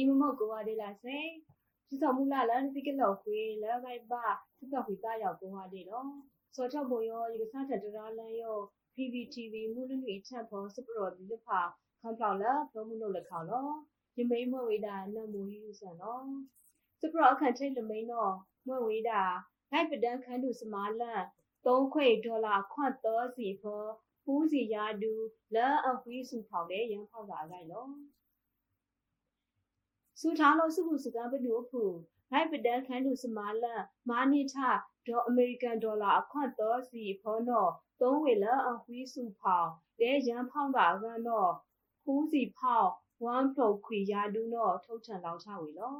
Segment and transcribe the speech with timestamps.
[0.00, 1.26] ဒီမမော့ကိုဝါဒေလာစင်
[1.88, 4.24] စစ်ဆောင်မူလာလန်တိကလောက်ခွေလဲဘိုက်ပါ
[4.58, 6.08] စစ်ဆောင်ခွေတာရောက်ကိုဝါဒေတော့
[6.54, 8.56] စောချောက်ပေါ်ရောရေစားချက်တရာလန်ရော
[8.94, 11.60] PPTV မူလနွေချက်ဖို့စပရော်ဒီလဖာ
[12.00, 13.72] ခံပေါလာဘုံမှုလို့လက်ခေါ်တော့
[14.16, 16.24] ရမိန်မွေဝေတာနမူယူဆန်တော့
[17.00, 18.32] စပရော်အခန့်ထိတ်လမိန်တော့
[18.66, 19.22] မွေဝေတာ
[19.70, 21.22] လိုက်ပဒန်းခန်းသူစမာလန်
[21.64, 23.88] 3ခွေဒေါ်လာခွန့်တော်စီဖို့
[24.24, 25.12] ပူးစီရာဒူ
[25.54, 27.90] လဲအဝီစုဖောက်လေရန်ဖောက်တာလိုက်တော့
[30.22, 31.82] 2020ခုစကားပဒုခု၌
[32.50, 34.54] ပဒန်ခန်သူစမာလန်မာနိထ
[35.06, 37.70] ဒေါ်အမေရိကန်ဒေါ်လာအခွန်တော်စီဖောနော်
[38.00, 39.70] သုံးဝေလအခွီးစုဖောင်း
[40.00, 41.52] တဲရန်ဖောင်းကအကန်တော့
[42.04, 42.90] ခူးစီဖောင်း
[43.24, 45.96] ဝမ်ဖလော့ခွေရာဒူးနော်ထုတ်ထန်လောက်ချဝေလော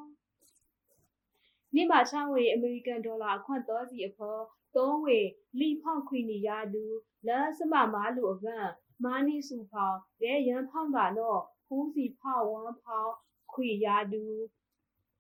[1.75, 4.41] နိမချဝေအမေရိကန်ဒေါ်လာအခွန်တော်စီအဖော်
[4.77, 5.19] သုံးဝေ
[5.61, 6.97] လီဖောင်းခွေနီရာဒူး
[7.27, 8.67] လက်စမမာလူအကန်
[9.05, 13.15] မာနိစုဖောင်းတဲရန်ဖောင်းကတော့ခူးစီဖောင်းဝမ်ဖောင်း
[13.53, 14.25] ခွေယာဒူ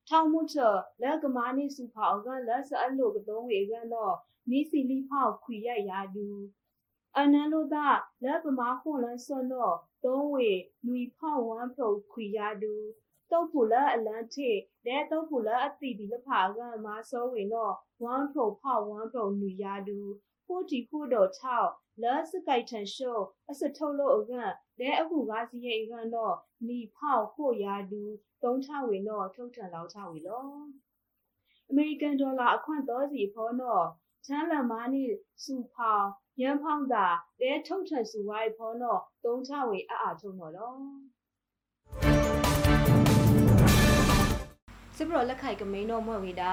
[0.08, 0.58] ထောင်မှုချ
[1.02, 4.14] လက်ကမာနီစုဖောက်ကန်လက်စအလို့ကသုံးဝေကန်တော့
[4.50, 6.28] နီစီလီဖောက်ခွေရယာဒူ
[7.18, 7.86] အနန်လို့သာ
[8.24, 10.50] လက်ပမာခွန်လန်းစွန်တော့သုံးဝေ
[10.86, 12.74] လူဖောက်ဝမ်ဖုတ်ခွေရဒူ
[13.30, 14.50] တုတ်ဖူလာအလန်ထေ
[14.86, 19.98] တဲတုတ်ဖူလာအတိဒီလဖာကမာစောဝင်တော့ဝမ်ဖုတ်ဖောက်ဝမ်ဖုတ်လူရဒူ
[20.44, 21.30] ဖိုတီဖိုတော့
[21.62, 24.32] 6 လာစကိုက်ထန်ရှိုးအစထုတ်လို့အက
[24.80, 26.34] တဲအခုကားစီရဲ့အကတော့
[26.68, 28.02] နီဖောက်ဖို့ရဒူ
[28.42, 30.46] သုံးချဝင်တော့ထုတ်ထန်လောက်ချဝေလော
[31.70, 33.84] အမေရိကန်ဒေါ်လာအခွင့်တော်စီဖောတော့
[34.26, 35.04] ချမ်းလမာနီ
[35.44, 36.04] စုဖောင်
[36.40, 37.06] ရန်ဖောင်းတာ
[37.40, 40.74] တဲထုတ်ထန်စုဝိုင်းဖောတော့သုံးချဝေအအားထုံတော့လော
[44.96, 46.50] စပရလက်ခိုက်ကမိန်တော့မွဲ့ဝေတာ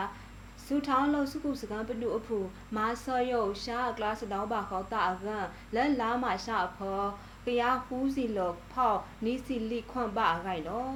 [0.69, 2.37] စူထောင်းလို့စုခုစကန်ပနုအဖူ
[2.75, 7.01] မာဆော့ယုတ်ရှာကလာစတောင်းပါခေါတာအကန်လက်လာမရှာအဖော
[7.45, 10.93] ကရဟူးစီလောဖောက်နီစီလိခွန့်ပါအခိုင်နော်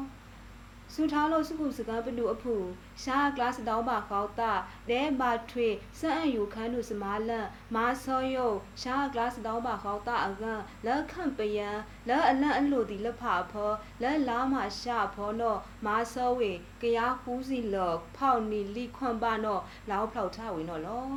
[0.93, 2.55] စူထားလို့စုခုစကားပလူအဖူ
[3.03, 4.51] ရှာကလတ်တောင်းပါခေါတာ
[4.89, 5.67] ဒဲဘာထွေ
[5.99, 8.47] စအန်ယူခန်းသူစမာလန်မာဆောယု
[8.81, 11.69] ရှာကလတ်တောင်းပါခေါတာအကန်လက်ခန့်ပယံ
[12.07, 16.51] လက်အလန့်အလိုဒီလက်ဖာဖောလက်လာမရှာဖောနောမာဆောဝေ
[16.81, 19.59] ကရဟူးစီလောဖောက်နီလိခွန့်ပါနော
[19.89, 21.07] လောက်ဖောက်ထဝေနောလော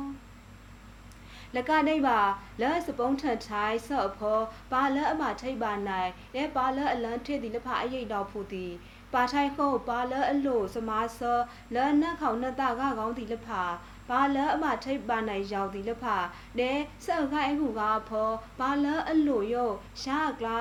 [1.55, 2.19] လကဒိပါ
[2.61, 4.39] လက်စပုံးထန်ထိုင်ဆော့ဖော
[4.71, 8.73] ပါလက်အမထိတ်ပါနိုင်လဲပါလက်အလန်းထိတ်ဒီလက်ဖာအရိတ်တော်ဖူသည်
[9.15, 11.39] ပါထိုင်ခုတ်ပါလအလို့စမားစော
[11.73, 13.63] လနက်ခေါနတကကောင်းတီလဖာ
[14.09, 16.17] ဘာလအမထိတ်ပါနိုင်ရောက်တီလဖာ
[16.59, 16.71] နဲ
[17.05, 19.71] ဆက်ခိုင်ခုကဖောဘာလအလို့ယော
[20.01, 20.59] ရှာကလာ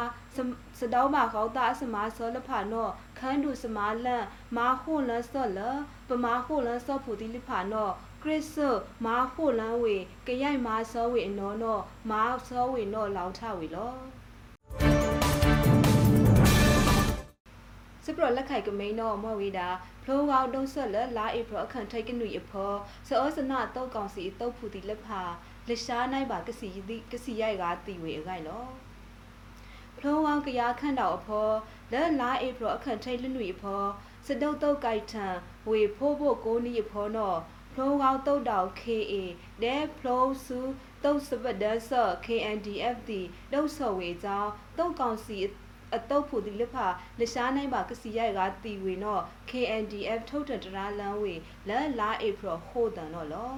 [0.79, 2.89] စတောင်းပါကောတာစမားစောလဖာနော
[3.19, 4.25] ခန်းတူစမားလန်
[4.57, 5.61] မာခုလဆောလ
[6.09, 7.91] ပမာခုလဆောဖူတီလဖာနော
[8.23, 8.57] ခရစ်ဆ
[9.05, 11.79] မာခုလန်ဝေကရိုက်မာစောဝေနောနော
[12.11, 13.95] မာစောဝေနောလောင်ထဝေလော
[18.05, 19.69] စပရလက်ခိုက်ကမိန်တော့မွေဝေတာ
[20.03, 22.73] ဖလိုကောင်တုံးဆက်လက်လာဧပြီအခန့်ထိုက်ကနွေအဖော
[23.09, 25.23] စောစနတုတ်ကောင်စီတုတ်ဖူတီလက်ဖာ
[25.69, 28.71] လက်ရှားနိုင်ပါကစီတိကစီရိုက်ကတီဝေအခိုင်နော်
[29.99, 31.49] ဖလိုကောင်ကရခန့်တော်အဖော
[31.93, 33.83] လက်လာဧပြီအခန့်ထိတ်လနွေအဖော
[34.27, 35.27] စတုတ်တုတ်ကိုက်ထံ
[35.69, 37.39] ဝေဖိုးဖို့ကိုနီအဖောနော်
[37.73, 39.15] ဖလိုကောင်တုတ်တော် KA
[39.63, 40.59] ဒဲဖလိုစု
[41.05, 41.91] တုတ်စပဒဆ
[42.27, 43.21] KNDF တီ
[43.53, 45.39] တုတ်ဆော်ဝေကြောင်းတုတ်ကောင်စီ
[45.95, 46.87] အတုပ်ဖူဒီလဖာ
[47.21, 51.35] လရှားနိုင်ပါကစီရိုက်ကတီဝေနော် KNDF ထုတ်တတရာလန်ဝေ
[51.69, 53.55] လဲလာဧပြီဟိုတန်နော်လော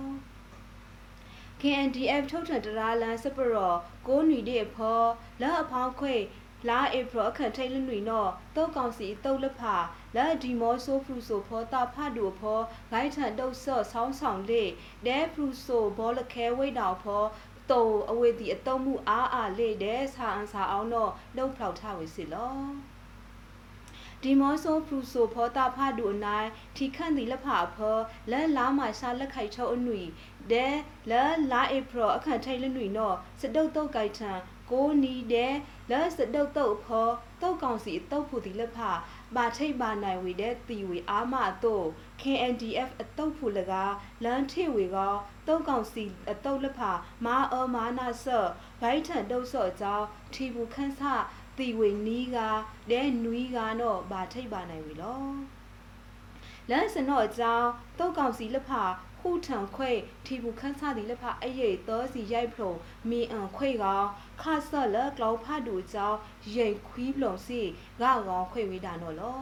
[1.60, 3.74] KNDF ထုတ်ထတရာလန်စပရော
[4.06, 5.00] ကိုနွီတဲ့ဖော
[5.40, 6.16] လဲအဖောင်းခွေ
[6.68, 9.76] လာဧပြီအခန့်ထိတ်လနွီနော်တုတ်ကောင်စီတုတ်လဖာ
[10.16, 12.60] လာဒီမောဆိုဖရူဆိုဖောတာဖတ်တူဖော
[12.92, 14.64] ဂိုင်းထန်တုတ်ဆော့ဆောင်းဆောင်လေ
[15.06, 17.24] ဒဲဖရူဆိုဘောလခဲဝိတ်တော်ဖော
[17.72, 22.56] တုံအဝေဒီအတုံးမှုအားအားလေတဲ့ဆာအန်ဆာအောင်တော့လှုပ်ဖောက်ထဝေစီလော
[24.22, 27.96] ဒီမောဆိုဖရူဆိုဖောတာဖဒူအနိုင်ထီခန့်ဒီလက်ဖာဖော
[28.30, 30.02] လဲလာမရှာလက်ခိုက်ချောအနွီ
[30.50, 30.66] ဒဲ
[31.10, 31.22] လဲ
[31.52, 34.32] လာဧပြီအခန့်ထိုင်လနွီနော်စတုတ်တုတ်ကြိုက်ထံ
[34.70, 35.46] ကိုနီဒဲ
[35.90, 37.08] လဲစတုတ်တုတ်ဖော
[37.40, 38.90] တုတ်ကောင်စီတုတ်ဖူဒီလက်ဖာ
[39.34, 41.34] ပါထိတ်ပါနိုင်ဝေတဲ့တီဝေအာမ
[41.64, 41.86] တို့
[42.20, 43.72] KNDF အတုပ်ဖူလက
[44.24, 44.96] လန်ထေဝေက
[45.46, 46.92] တုတ်ကောင်စီအတုပ်လက်ဖာ
[47.24, 48.48] မာအောမာနာဆော့
[48.80, 51.02] ဘိုက်ထန်တုတ်ဆော့အကြောင်းထီဘူးခန်းဆ
[51.58, 52.38] တီဝေနီးက
[52.90, 55.24] ဒဲနွီးကနော်ဘာထိတ်ပါနိုင်ဝေလော
[56.70, 57.68] လန်စနော့အကြောင်း
[57.98, 58.82] တုတ်ကောင်စီလက်ဖာ
[59.20, 59.90] ခုထံခွေ
[60.24, 62.72] ထီဘူးခန်းဆသည်လက်ဖာအရေးသောစီရိုက်ဖုံ
[63.10, 63.84] မီအန်ခွေက
[64.42, 66.18] ခါဆော့လကလောက်ဖတ်တူအကြောင်း
[66.56, 67.60] ရိတ်ခွီးပလုံစီ
[68.00, 69.40] ဂကောင်ခွေဝေးတာနော်လော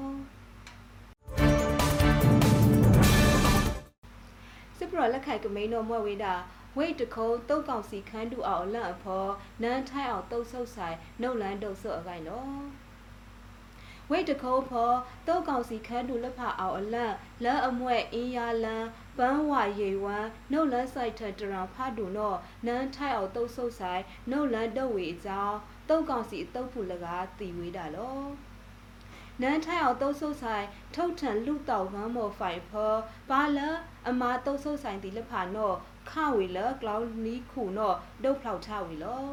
[4.76, 6.34] စစ်ပရလက်ခိုက်ကမိန်တော်မွဲ့ဝေးတာ
[6.76, 9.30] ဝိတ်တခုံးတုတ်ကောင်စီခန်းတူအောင်လန့်အဖော်
[9.62, 12.83] နန်းထိုင်အောင်တုတ်ဆုပ်ဆိုင်နှုတ်လန်းတုတ်ဆုပ်အကိုင်နော်
[14.10, 14.96] ဝဝိတ်တခိုးဖော်
[15.26, 17.14] တောက်ကောင်စီခန်းတူလက်ဖာအောင်အလန့်
[17.44, 25.58] လက်အမွဲ့အင်းရလန်းပန်းဝရေဝမ်းနှုတ်လန်းဆိုင်ထတရံဖတ်တူတော့နန်းထိုက်အောင်တုတ်ဆုပ်ဆိုင်နှုတ်လန်းတုတ်ဝေအကြောင်း
[25.88, 28.20] တုတ်ကောင်စီအတုတ်ဖူလကားတီဝေးတာလော
[29.42, 32.92] နန်းထိုင်အောင်တုတ်ဆုပ်ဆိုင်ထုတ်ထန်လူတောက်ဝမ်းမော်ဖိုင်ဖော
[33.30, 33.58] ပါလ
[34.08, 35.76] အမာတုတ်ဆုပ်ဆိုင်တီလက်ဖာနော်
[36.10, 39.24] ခဝေလကလောင်းနီးခုနော်ဒုတ်ဖောက်ချဝေလော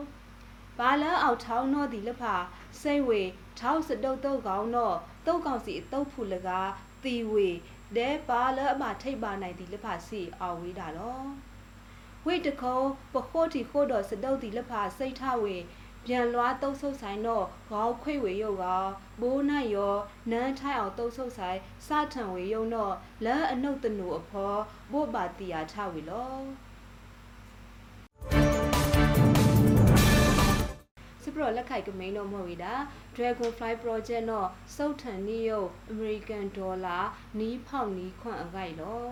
[0.84, 2.36] ဘာလအောက်ထောင်းတော့ဒီလက်ဖာ
[2.82, 3.22] စိတ်ဝေ
[3.60, 6.70] ထောက်စတုတ်တုတ်ကောင်းတော့တုတ်ကောင်စီအတုတ်ဖူလကား
[7.04, 7.50] တီဝေ
[7.96, 11.22] ဒဲပါလအမထိတ်ပါနိုင်ဒီလက်ဖာစီအောင်ဝေးတာလော
[12.26, 15.56] ဝိတခုံးပခိုးတီခိုးတော်စတုတ်ဒီလက်ဖာစိတ်ထဝေ
[16.06, 18.66] ပြန်လွားတုတ်ဆုပ်ဆိုင်တော့ခေါခွေဝေယုတ်က
[19.22, 19.96] ဘိုးနိုင်ရော
[20.32, 22.94] နန်းထိုင်အောင်တုတ်ဆုပ်ဆိုင်စထံဝေယုံတော့
[23.26, 24.60] လဲအနုတ်တနူအဖော်
[24.92, 26.36] ဘို့ပါတီယာထဝေလော
[31.24, 32.74] စပရလက်ခိုက်ကမိန်တော့မဟုတ်ဝေတာ
[33.16, 37.04] Dragonfly Project တော့စုတ်ထန်နီယုတ် American Dollar
[37.40, 39.04] နီးဖောက်နီးခွန့်အကြိုက်လော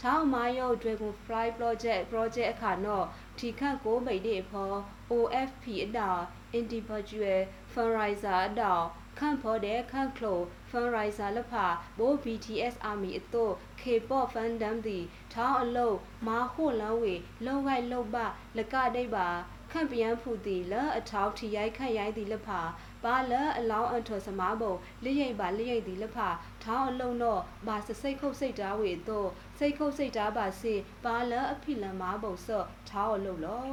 [0.00, 3.06] ထောင်းမာယုတ် Dragonfly Project Project အခါတော့
[3.38, 4.76] ထီခန့်ကိုမိတ်တဲ့ဖော်
[5.12, 6.10] OFP အတာ
[6.58, 7.40] Individual
[7.72, 8.72] Fundraiser အတာ
[9.18, 10.40] ခန့်ဖော်တဲ့ခန့်ကလို
[10.70, 11.66] Fundraiser လက်ဖာ
[11.98, 14.98] ဘိုး BTS Army အတော့ K-pop fandom ဒီ
[15.34, 17.14] ထောင်းအလုံးမာဟိုလန်းဝေ
[17.44, 18.16] လုံခိုက်လုံပ
[18.56, 19.28] လကဒိတ်ပါ
[19.72, 22.60] ခန့်ပြန်ဖူတီလအထောက်ထီရိုက်ခန့်ရိုက်သည်လက်ဖာ
[23.04, 24.74] ပါလအလောင်းအထော်စမားပုံ
[25.04, 26.28] လိရိပ်ပါလိရိပ်သည်လက်ဖာ
[26.64, 29.28] ထောင်းအလုံးတော့ဘာစစိတ်ခုတ်စိတ်တားဝေတော့
[29.58, 30.74] စိတ်ခုတ်စိတ်တားပါစေ
[31.04, 33.68] ပါလအဖိလမားပုံဆော့ထောင်းအလုံးလော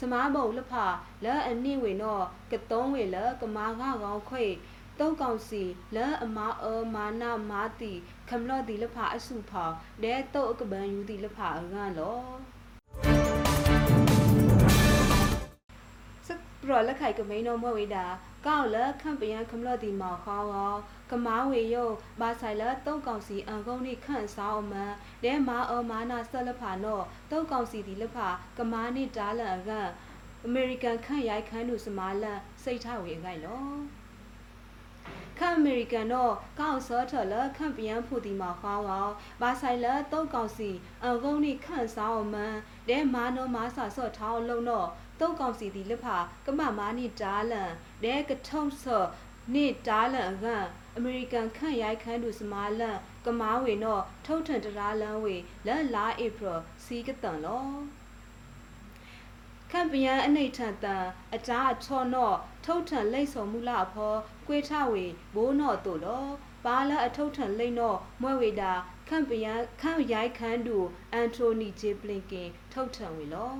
[0.00, 0.86] စမားပုံလက်ဖာ
[1.24, 4.44] လဲအနည်းဝေတော့ကတုံးဝေလကမာကကောင်းခွေ
[4.98, 5.62] တုတ်ကောင်စီ
[5.96, 7.92] လဲအမာအမာနာမာတီ
[8.28, 12.18] ခမလော့ဒီလက်ဖာအစုဖောင်ဒဲတုတ်အကပန်ယူဒီလက်ဖာအကန်လော
[16.68, 18.04] ပရလက်ခိုက်ကမိန်တော်မွဲဝေတာ
[18.46, 20.74] ကောက်လက်ခန့်ပယံခမလတိမောက်ခေါကော
[21.10, 21.84] ကမားဝေယု
[22.20, 24.92] ဘာဆိုင်လက်တုံကောင်စီအန်ကုန်းနိခန့်ဆောင်အမန်
[25.24, 28.28] ဒဲမာအော်မာနာဆက်လက်ဖာနော့တုံကောင်စီဒီလက်ဖာ
[28.58, 29.70] ကမားနိတားလန်က
[30.46, 33.64] အမေရိကန်ခန့်ရိုက်ခန်းသူစမာလန်စိတ်ထဝေအခိုက်လော
[35.38, 40.70] ခန့်အမေရိကန်တော့ကောက်စောထလခန့်ပြန်ဖူတီမှာခေါင်းအောင်ဘာဆိုင်လတုံးကောင်စီ
[41.04, 42.54] အကုန်းနိခန့်ဆောင်အမန်
[42.88, 44.88] ဒဲမာနောမာဆာဆော့ထောင်းလုံးတော့
[45.20, 46.16] တုတ်ကောင်စီဒီလက်ဖာ
[46.46, 47.72] ကမမာနိတားလန်
[48.04, 49.08] ဒဲကထုံဆော့
[49.54, 50.46] နိတားလန်အက
[50.96, 57.66] အမေရိကန်ခန့်ရိုက်ခန်းသူစမာလန်ကမားဝေတော့ထုတ်ထန်တရာလန်ဝေလက်လာဧပြီစီကတန်လော
[59.70, 60.96] ခန့်ပယံအနိဋ္ဌတံ
[61.34, 64.14] အတားအချော့နော့ထုတ်ထန်လိတ်စော်မူလအဖော
[64.46, 66.24] ကွေထဝေဘိုးနော့တို့လော
[66.64, 68.72] ပါလအထုတ်ထန်လိတ်နော့မွဲဝေတာ
[69.08, 70.78] ခန့်ပယံခန့်ရိုက်ခန်းသူ
[71.12, 73.54] အန်တိုနီဂျေပလင်ကင်ထုတ်ထန်ဝေလော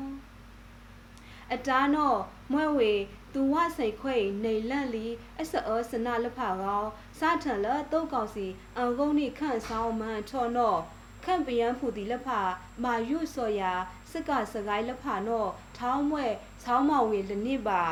[1.52, 2.18] အတားနော့
[2.52, 2.92] မွဲဝေ
[3.32, 5.06] သူဝစိတ်ခွေနေလန့်လီ
[5.40, 6.84] အစအောစနလဖကော
[7.18, 8.46] စထန်လတုတ်ကောင်စီ
[8.76, 10.80] အန်ကုန်းနိခန့်ဆောင်မန်ထော်နော့
[11.24, 12.28] ခန့်ပယံဖူတီလဖ
[12.82, 13.72] မာယုစော်ယာ
[14.10, 16.26] စကစကိုင်းလဖနော့ထောင်းမွဲ
[16.64, 17.82] ဆောင်းမဝေလနစ်ပါ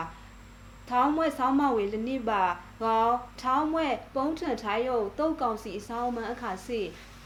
[0.89, 2.43] ထောင်းမွဲဆောင်းမဝေလနစ်ပါ
[2.83, 3.09] ကော
[3.41, 6.81] ထောင်းမွဲပုံးထန်ထိုင်းယုတ်တုတ်ကောင်စီအဆောင်မန်အခါစီ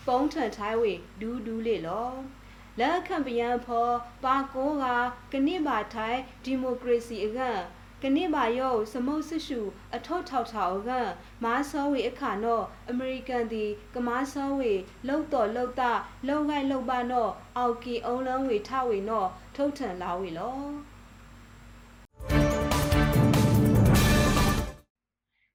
[0.07, 2.09] ပုံးထန်ထိုင်းဝေဒူးဒူးလေလော
[2.81, 3.89] လက်ခံပယံဖော
[4.25, 4.85] ပါကိုက
[5.33, 7.41] ကနိဘာထိုင်ဒီမိုကရေစီအက
[8.03, 9.61] ကနိဘာယောစမုတ်ဆရှု
[9.95, 10.91] အထောက်ထောက်ထောက်က
[11.45, 13.65] မာဆောဝေအခါနော့အမေရိကန်ဒီ
[13.95, 14.73] ကမာဆောဝေ
[15.09, 15.93] လောက်တော်လောက်တာ
[16.29, 20.59] လုံခိုင်လောက်ပါနော့အောက်ကီအုံးလန်းဝေထဝေနော့ထုတ်ထန်လာဝေလော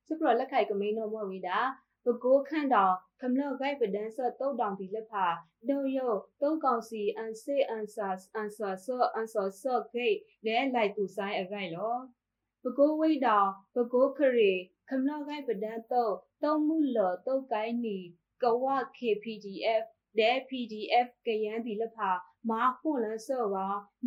[0.07, 1.57] စပရလက်ခိုက်ကမိန်တော်မွေဝေတာ
[2.05, 5.25] ဘကိုးခန့်တောင် ခမလော့ဂိုက်ပဒန်ဆော့တုတ်တောင်ဒီလက်ဖာ
[5.67, 11.95] ဒိုယိုတုတ်ကောင်စီအန်စေအန်ဆာအန်ဆာဆော့အန်ဆာဆော့ဂိတ်လဲလိုက်သူဆိုင်အခိုင်လော
[12.63, 14.51] ဘကိုးဝိတ်တောင်ဘကိုးခရီ
[14.89, 17.97] ခမလော့ဂိုက်ပဒန်တုတ်တုံးမှုလော်တုတ်ကိုင်းနီ
[18.43, 18.65] ကဝ
[18.97, 19.83] KPDF
[20.19, 22.11] ဒဲ PDF ကရန်ဒီလက်ဖာ
[22.49, 23.57] မာခွန်လန်းဆော့က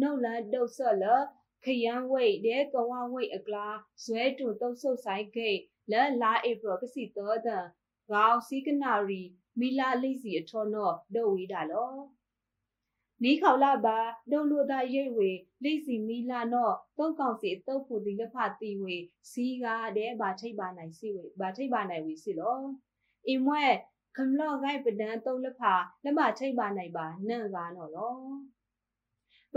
[0.01, 1.05] နှုတ်လန်းတုတ်ဆော့လ
[1.65, 3.69] ခရန်ဝိတ်ဒဲကဝဝိတ်အကလာ
[4.05, 5.59] ဇွဲတူတုတ်ဆုတ်ဆိုင်ဂိတ်
[5.93, 7.65] လဲလာဧပြီကစီတော်တဲ့
[8.11, 9.23] ဂောင်စီကနာရီ
[9.61, 11.93] မီလာလိစီအထောနော့ဒုတ်ဝီတာလော
[13.23, 13.99] နီးခေါလာပါ
[14.31, 15.31] ဒုံလိုသာရိတ်ဝေ
[15.65, 18.97] လိစီမီလာနော့တုတ်ကောင်စီတုတ်ဖူဒီလက်ဖတီဝေ
[19.31, 22.59] စီကားတဲ့ဘာထိတ်ပါနိုင်စီဝေဘာထိတ်ပါနိုင်ဝေစီလော
[23.29, 23.65] အင်မွဲ
[24.17, 25.63] ခမလော့ဂိုက်ပဒန်တုတ်လက်ဖ
[26.05, 28.15] လက်မထိတ်ပါနိုင်ပါနန့်ကားနော်လော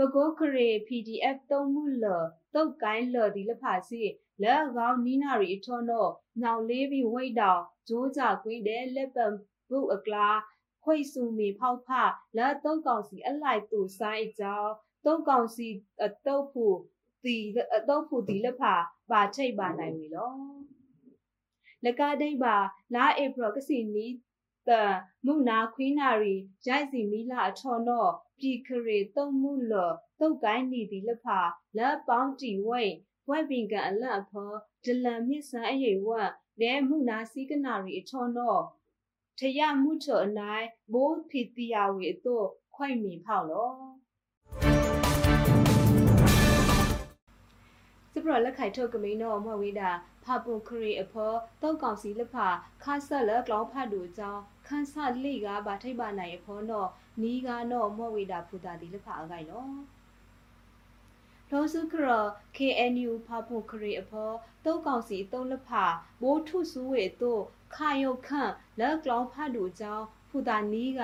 [0.14, 2.06] ကိုခရေ PDF သုံးမှုလ
[2.54, 4.02] တုတ်ကိုင်းလဒီလက်ဖစီ
[4.42, 6.12] လက်ကောင်းနီနာရီအထောနော့
[6.42, 9.26] နောင်လေးပြီးဝိတ်တောင်ဂျိုးကြကွေးတဲ့လက်ပံ
[9.70, 10.28] ဘုအကလာ
[10.84, 11.88] ခွိစုမီဖောက်ဖ
[12.36, 14.72] လက်တုတ်ကောင်စီအလိုက်သူဆိုင်အကြောင်း
[15.04, 15.68] တုတ်ကောင်စီ
[16.04, 16.76] အတုတ်ဖို့
[17.24, 17.36] ဒီ
[17.76, 18.74] အတုတ်ဖို့ဒီလက်ဖာ
[19.10, 20.32] ပါထိတ်ပါနိုင်ပြီလော
[21.84, 22.56] လကဒိတ်ပါ
[22.94, 24.06] လာဧပြီကစီနီ
[24.68, 24.70] တ
[25.26, 26.34] မုနာခွင်းနာရီ
[26.66, 31.26] ရိုက်စီမီလာအထော်တော့ပြည်ခရေတုံမှုလောတုတ်ကိုင်းနေသည်လဖ
[31.76, 32.94] လက်ပေါင်းတီဝိတ်
[33.28, 34.50] ဝက်ပင်ကန်အလတ်အဖော
[34.84, 38.62] ဒလန်မြစ်ဆန်းအရေးဝတ်နဲမှုနာစီကနာရီအထော်တော့
[39.38, 43.70] ထရမှုထော်အနိုင်ဘိုးဖီတီယာဝေအတော့ခွိုက်မီဖောက်လော
[48.12, 49.90] စပရလက်ခိုင်ထုတ်ကမင်းတော့မဝေးတာ
[50.24, 52.48] ဖာပွန်ခရီအဖောတောက်ကောင်စီလက်ဖာ
[52.84, 56.88] ခါဆက်လက်ကလောင်းဖတ်တူအကြောင်းခန်းဆလိကဗာထိပ်ပါနိုင်အဖောတော့
[57.22, 59.66] နီးကတော့မဝေးတာဖူတာဒီလက်ဖာအကိုင်လော
[61.50, 62.08] လောစုခရ
[62.56, 64.30] KNU ဖာပွန်ခရီအဖော
[64.64, 65.84] တောက်ကောင်စီတုံးလက်ဖာ
[66.22, 67.42] ဘိုးထုဆူဝေတို့
[67.74, 71.02] ခါယုတ်ခန့်လက်ကလောင်းဖတ်တူအကြောင်းဖူတာနီးက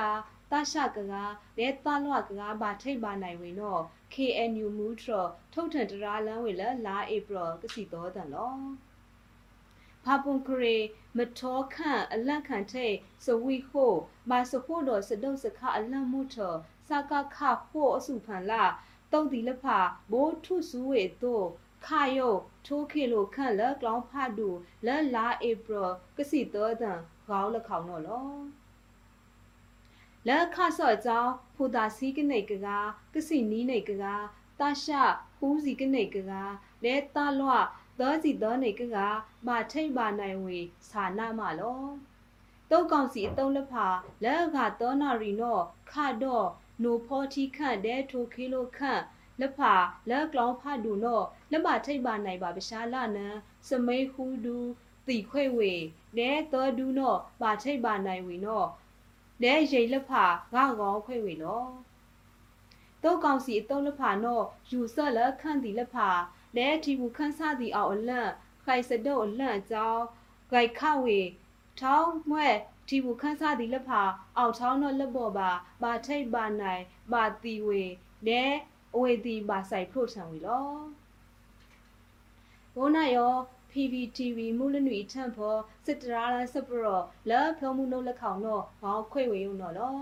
[0.50, 3.82] တရှကကလဲတလွကကဘာထိတ်ပါနိုင်ဝင်တော့
[4.14, 5.12] KNU မူထရ
[5.52, 8.54] ထုတ်ထန်တရာလန်းဝေလလာဧပြီကစီတော်တန်လော
[10.04, 10.76] ဖာပွန်ခရေ
[11.16, 13.92] မထောခန့်အလက်ခံထိတ်စဝီခို
[14.30, 16.36] မာစခိုတော်စဒုတ်စခအလန့်မှုထ
[16.88, 17.38] စကခ
[17.70, 18.64] ခိုအစုဖန်လာ
[19.12, 19.64] တုံးတီလဖ
[20.12, 21.46] ဘိုးထုဆူဝေတို့
[21.86, 24.48] ခါယုတ်ထိုးခေလိုခန့်လက်ကလောင်းဖတ်တူ
[24.86, 25.82] လက်လာဧပြီ
[26.16, 28.24] ကစီတော်တန်ခေါင်းလက်ခေါင်းတော့လော
[30.28, 32.68] လက်ခဆော့ကြောင်းဖူတာစီကနေကက
[33.14, 34.04] ကစီနီးနေကက
[34.60, 34.92] တရှ
[35.38, 36.32] ဟူးစီကနေကက
[36.84, 37.52] လဲတလွ
[37.98, 38.96] သောစီသောနေကက
[39.46, 41.84] မထိတ်ပါနိုင်ဝေဆာနာမလော
[42.70, 43.86] တုတ်ကောင်စီအတုံးလက်ဖာ
[44.24, 46.48] လက်ကသောနာရီနော့ခတော့
[46.82, 49.02] နိုဖောတီခန့်တဲထိုခေလိုခန့်
[49.40, 49.74] လက်ဖာ
[50.10, 53.26] လက်ကလောင်းဖတ်ဒူနော့လက်မထိတ်ပါနိုင်ပါပရှားလာနံ
[53.68, 54.56] စမိတ်ဟူဒူ
[55.06, 55.72] တီခွေဝေ
[56.18, 58.68] နဲသောဒူနော့ပါထိတ်ပါနိုင်ဝေနော့
[59.44, 60.24] လဲရိတ်လက်ဖာ
[60.54, 61.64] ငါကောင်းခွေဝေလော
[63.02, 66.08] တုတ်ကောင်စီအတုံးလက်ဖာနော့ယူဆက်လက်ခန့်တီလက်ဖာ
[66.56, 68.30] လဲထီဘူးခန်းစားတီအောင်အလန့်
[68.64, 70.04] ခိုင်စတုတ်အလန့်အကြောင်း
[70.50, 71.18] ဂိုက်ခဝေ
[71.80, 72.56] ထောင်းမွဲ့
[72.88, 74.02] ထီဘူးခန်းစားတီလက်ဖာ
[74.38, 75.50] အောက်ထောင်းတော့လက်ပေါ်ပါ
[75.82, 76.82] ပါထိတ်ပါနိုင်
[77.12, 77.82] ပါတီဝေ
[78.26, 78.42] လဲ
[78.94, 80.68] အဝေတီပါဆိုင်ဖို့ထံဝေလော
[82.76, 83.34] ဘုနာယော
[83.74, 87.00] PPTV မူလနွေထန့်ဖောစစ်တရာလစပရော
[87.30, 89.96] လာဖုံမှုနှုတ်လက်ခေါင်တော့ဟောခွေဝေယုံတော့လော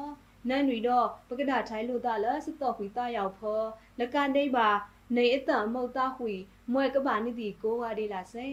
[0.49, 3.61] နန်တွေတော့ပကဒထိုင်းလို့တလာစတော့ခွေတရောက်ဖော
[4.01, 4.69] လကန်ဒိပါ
[5.17, 6.33] နေအတမုတ်သားခွေ
[6.73, 8.49] မွဲကပါနိတိကိုဝါဒီလာစေ